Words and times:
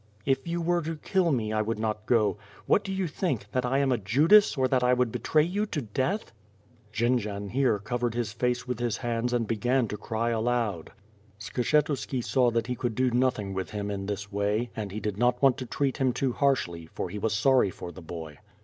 "If 0.25 0.47
you 0.47 0.63
were 0.63 0.81
to 0.81 0.95
kill 0.95 1.31
me, 1.31 1.53
I 1.53 1.61
would 1.61 1.77
not 1.77 2.07
go. 2.07 2.37
What 2.65 2.83
do 2.83 2.91
you 2.91 3.05
think? 3.05 3.45
That 3.51 3.67
I 3.67 3.77
am 3.77 3.91
a 3.91 3.99
Judas, 3.99 4.57
or 4.57 4.67
that 4.67 4.83
I 4.83 4.95
would 4.95 5.11
betray 5.11 5.43
you 5.43 5.67
to 5.67 5.81
death?" 5.83 6.31
Jendzian 6.91 7.49
here 7.49 7.77
covered 7.77 8.15
his 8.15 8.33
face 8.33 8.67
with 8.67 8.79
his 8.79 8.97
hands 8.97 9.31
and 9.31 9.45
began 9.45 9.87
to 9.89 9.97
cry 9.97 10.31
aloud. 10.31 10.91
Skshetuski 11.39 12.23
saw 12.23 12.49
that 12.49 12.65
he 12.65 12.73
could 12.75 12.95
do 12.95 13.11
nothing 13.11 13.53
with 13.53 13.69
him 13.69 13.91
in 13.91 14.07
this 14.07 14.31
way, 14.31 14.71
and 14.75 14.91
he 14.91 14.99
did 14.99 15.19
not 15.19 15.39
want 15.39 15.55
to 15.57 15.67
treat 15.67 15.97
him 15.97 16.13
too 16.13 16.33
harshly, 16.33 16.87
for 16.87 17.11
he 17.11 17.19
was 17.19 17.35
sorry 17.35 17.69
for 17.69 17.91
the 17.91 18.01
boy. 18.01 18.39